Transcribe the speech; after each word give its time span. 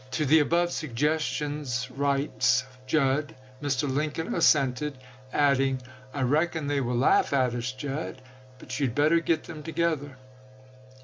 tlie 0.09 0.41
above 0.41 0.71
suggestions," 0.71 1.87
writes 1.91 2.63
Judd," 2.87 3.35
Mr. 3.61 3.87
Lincoln 3.87 4.33
assented, 4.33 4.97
adding:' 5.31 5.79
I 6.15 6.23
reckon 6.23 6.65
they 6.65 6.81
will 6.81 6.97
laugh 6.97 7.33
at 7.33 7.53
us, 7.53 7.71
Judd, 7.71 8.19
but 8.57 8.79
you 8.79 8.87
had 8.87 8.95
better 8.95 9.19
get 9.19 9.43
them 9.43 9.61
together.' 9.61 10.17